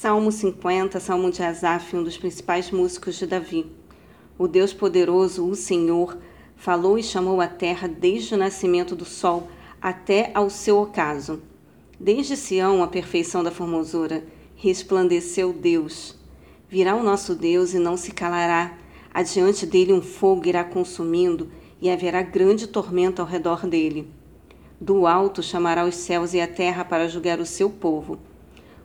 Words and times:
Salmo 0.00 0.30
50, 0.30 1.00
Salmo 1.00 1.28
de 1.28 1.42
Asaf, 1.42 1.96
um 1.96 2.04
dos 2.04 2.16
principais 2.16 2.70
músicos 2.70 3.16
de 3.16 3.26
Davi. 3.26 3.66
O 4.38 4.46
Deus 4.46 4.72
poderoso, 4.72 5.44
o 5.44 5.56
Senhor, 5.56 6.16
falou 6.54 6.96
e 6.96 7.02
chamou 7.02 7.40
a 7.40 7.48
terra 7.48 7.88
desde 7.88 8.32
o 8.32 8.38
nascimento 8.38 8.94
do 8.94 9.04
sol 9.04 9.48
até 9.82 10.30
ao 10.34 10.48
seu 10.50 10.78
ocaso. 10.78 11.42
Desde 11.98 12.36
Sião, 12.36 12.80
a 12.80 12.86
perfeição 12.86 13.42
da 13.42 13.50
formosura, 13.50 14.22
resplandeceu 14.54 15.52
Deus. 15.52 16.14
Virá 16.68 16.94
o 16.94 17.02
nosso 17.02 17.34
Deus 17.34 17.74
e 17.74 17.80
não 17.80 17.96
se 17.96 18.12
calará. 18.12 18.78
Adiante 19.12 19.66
dele 19.66 19.92
um 19.92 20.00
fogo 20.00 20.46
irá 20.46 20.62
consumindo 20.62 21.50
e 21.80 21.90
haverá 21.90 22.22
grande 22.22 22.68
tormento 22.68 23.20
ao 23.20 23.26
redor 23.26 23.66
dele. 23.66 24.08
Do 24.80 25.08
alto 25.08 25.42
chamará 25.42 25.84
os 25.84 25.96
céus 25.96 26.34
e 26.34 26.40
a 26.40 26.46
terra 26.46 26.84
para 26.84 27.08
julgar 27.08 27.40
o 27.40 27.44
seu 27.44 27.68
povo 27.68 28.16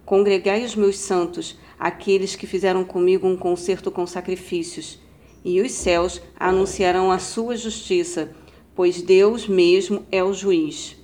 Congregai 0.06 0.66
os 0.66 0.76
meus 0.76 0.98
santos, 0.98 1.58
aqueles 1.80 2.36
que 2.36 2.46
fizeram 2.46 2.84
comigo 2.84 3.26
um 3.26 3.38
concerto 3.38 3.90
com 3.90 4.06
sacrifícios, 4.06 5.00
e 5.46 5.62
os 5.62 5.72
céus 5.72 6.22
anunciarão 6.38 7.10
a 7.10 7.20
sua 7.20 7.56
justiça, 7.56 8.36
pois 8.76 9.02
Deus 9.02 9.48
mesmo 9.48 10.06
é 10.12 10.22
o 10.22 10.34
juiz. 10.34 10.98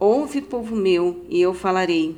Ouve, 0.00 0.40
povo 0.40 0.74
meu, 0.74 1.24
e 1.28 1.40
eu 1.40 1.54
falarei. 1.54 2.16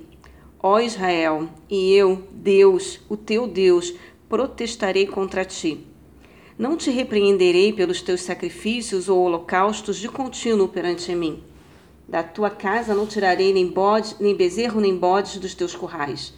Ó 0.58 0.80
Israel, 0.80 1.50
e 1.68 1.92
eu, 1.92 2.26
Deus, 2.32 3.00
o 3.08 3.16
teu 3.16 3.46
Deus, 3.46 3.92
protestarei 4.26 5.06
contra 5.06 5.44
ti. 5.44 5.86
Não 6.58 6.78
te 6.78 6.90
repreenderei 6.90 7.74
pelos 7.74 8.00
teus 8.00 8.22
sacrifícios 8.22 9.10
ou 9.10 9.18
holocaustos 9.18 9.98
de 9.98 10.08
contínuo 10.08 10.68
perante 10.68 11.14
mim 11.14 11.42
da 12.08 12.22
tua 12.22 12.50
casa 12.50 12.94
não 12.94 13.06
tirarei 13.06 13.52
nem 13.52 13.66
bode, 13.66 14.16
nem 14.20 14.34
bezerro, 14.34 14.80
nem 14.80 14.96
bodes 14.96 15.38
dos 15.38 15.54
teus 15.54 15.74
currais, 15.74 16.34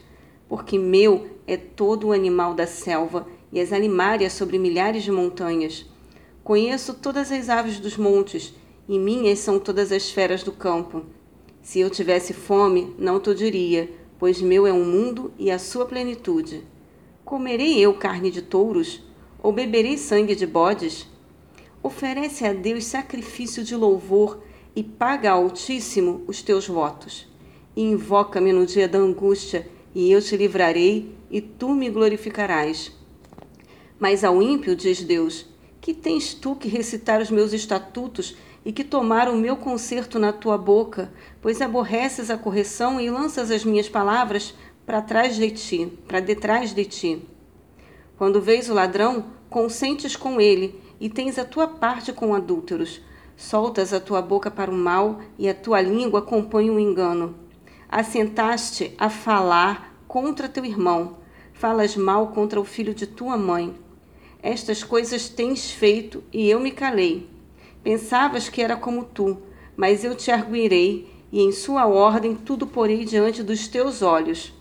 porque 0.48 0.78
meu 0.78 1.26
é 1.46 1.56
todo 1.56 2.08
o 2.08 2.12
animal 2.12 2.54
da 2.54 2.66
selva 2.66 3.26
e 3.52 3.60
as 3.60 3.72
animárias 3.72 4.32
sobre 4.32 4.58
milhares 4.58 5.02
de 5.02 5.10
montanhas. 5.10 5.86
Conheço 6.42 6.94
todas 6.94 7.32
as 7.32 7.48
aves 7.48 7.80
dos 7.80 7.96
montes, 7.96 8.54
e 8.88 8.98
minhas 8.98 9.40
são 9.40 9.58
todas 9.58 9.90
as 9.90 10.10
feras 10.10 10.44
do 10.44 10.52
campo. 10.52 11.02
Se 11.60 11.80
eu 11.80 11.90
tivesse 11.90 12.32
fome, 12.32 12.94
não 12.96 13.18
te 13.18 13.34
diria, 13.34 13.90
pois 14.18 14.40
meu 14.40 14.66
é 14.66 14.72
o 14.72 14.76
um 14.76 14.84
mundo 14.84 15.32
e 15.36 15.50
a 15.50 15.58
sua 15.58 15.84
plenitude. 15.84 16.62
Comerei 17.24 17.80
eu 17.80 17.94
carne 17.94 18.30
de 18.30 18.42
touros, 18.42 19.02
ou 19.42 19.52
beberei 19.52 19.98
sangue 19.98 20.36
de 20.36 20.46
bodes? 20.46 21.08
Oferece 21.82 22.44
a 22.44 22.52
Deus 22.52 22.84
sacrifício 22.84 23.64
de 23.64 23.74
louvor 23.74 24.38
e 24.76 24.84
paga 24.84 25.30
ao 25.30 25.44
Altíssimo 25.44 26.22
os 26.28 26.42
teus 26.42 26.68
votos. 26.68 27.26
E 27.74 27.80
invoca-me 27.82 28.52
no 28.52 28.66
dia 28.66 28.86
da 28.86 28.98
angústia, 28.98 29.66
e 29.94 30.12
eu 30.12 30.20
te 30.20 30.36
livrarei, 30.36 31.16
e 31.30 31.40
tu 31.40 31.74
me 31.74 31.88
glorificarás. 31.88 32.92
Mas 33.98 34.22
ao 34.22 34.42
ímpio, 34.42 34.76
diz 34.76 35.02
Deus, 35.02 35.46
que 35.80 35.94
tens 35.94 36.34
tu 36.34 36.54
que 36.54 36.68
recitar 36.68 37.22
os 37.22 37.30
meus 37.30 37.54
estatutos 37.54 38.36
e 38.66 38.72
que 38.72 38.84
tomar 38.84 39.30
o 39.30 39.36
meu 39.36 39.56
conserto 39.56 40.18
na 40.18 40.32
tua 40.32 40.58
boca, 40.58 41.10
pois 41.40 41.62
aborreces 41.62 42.28
a 42.28 42.36
correção 42.36 43.00
e 43.00 43.08
lanças 43.08 43.50
as 43.50 43.64
minhas 43.64 43.88
palavras 43.88 44.54
para 44.84 45.00
trás 45.00 45.36
de 45.36 45.50
ti, 45.52 45.92
para 46.06 46.20
detrás 46.20 46.74
de 46.74 46.84
ti. 46.84 47.22
Quando 48.18 48.42
vês 48.42 48.68
o 48.68 48.74
ladrão, 48.74 49.24
consentes 49.48 50.16
com 50.16 50.38
ele 50.38 50.78
e 51.00 51.08
tens 51.08 51.38
a 51.38 51.44
tua 51.44 51.66
parte 51.66 52.12
com 52.12 52.34
adúlteros 52.34 53.00
Soltas 53.36 53.92
a 53.92 54.00
tua 54.00 54.22
boca 54.22 54.50
para 54.50 54.70
o 54.70 54.74
mal 54.74 55.20
e 55.38 55.46
a 55.46 55.52
tua 55.52 55.82
língua 55.82 56.22
compõe 56.22 56.70
o 56.70 56.74
um 56.74 56.80
engano. 56.80 57.34
Assentaste 57.86 58.94
a 58.96 59.10
falar 59.10 59.94
contra 60.08 60.48
teu 60.48 60.64
irmão, 60.64 61.18
falas 61.52 61.94
mal 61.96 62.28
contra 62.28 62.58
o 62.58 62.64
filho 62.64 62.94
de 62.94 63.06
tua 63.06 63.36
mãe. 63.36 63.74
Estas 64.42 64.82
coisas 64.82 65.28
tens 65.28 65.70
feito 65.70 66.24
e 66.32 66.48
eu 66.48 66.58
me 66.58 66.70
calei. 66.70 67.28
Pensavas 67.82 68.48
que 68.48 68.62
era 68.62 68.74
como 68.74 69.04
tu, 69.04 69.36
mas 69.76 70.02
eu 70.02 70.14
te 70.14 70.30
arguirei 70.30 71.06
e 71.30 71.42
em 71.42 71.52
sua 71.52 71.86
ordem 71.86 72.34
tudo 72.34 72.66
porei 72.66 73.04
diante 73.04 73.42
dos 73.42 73.68
teus 73.68 74.00
olhos. 74.00 74.54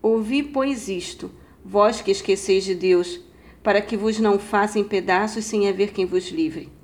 Ouvi, 0.00 0.44
pois, 0.44 0.88
isto, 0.88 1.28
vós 1.64 2.00
que 2.00 2.12
esqueceis 2.12 2.64
de 2.64 2.74
Deus, 2.74 3.20
para 3.64 3.80
que 3.80 3.96
vos 3.96 4.20
não 4.20 4.38
façam 4.38 4.84
pedaços 4.84 5.44
sem 5.44 5.68
haver 5.68 5.92
quem 5.92 6.06
vos 6.06 6.28
livre. 6.28 6.75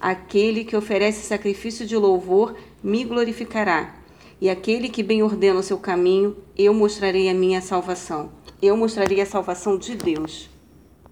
Aquele 0.00 0.64
que 0.64 0.76
oferece 0.76 1.24
sacrifício 1.24 1.86
de 1.86 1.96
louvor 1.96 2.56
me 2.82 3.04
glorificará. 3.04 3.94
E 4.40 4.50
aquele 4.50 4.88
que 4.88 5.02
bem 5.02 5.22
ordena 5.22 5.60
o 5.60 5.62
seu 5.62 5.78
caminho, 5.78 6.36
eu 6.56 6.74
mostrarei 6.74 7.28
a 7.28 7.34
minha 7.34 7.60
salvação. 7.60 8.32
Eu 8.60 8.76
mostrarei 8.76 9.20
a 9.20 9.26
salvação 9.26 9.78
de 9.78 9.94
Deus. 9.94 10.49